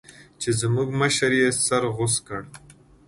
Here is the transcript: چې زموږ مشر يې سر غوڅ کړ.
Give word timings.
چې 0.41 0.49
زموږ 0.61 0.89
مشر 1.01 1.31
يې 1.41 1.49
سر 1.65 1.83
غوڅ 1.95 2.15
کړ. 2.27 2.41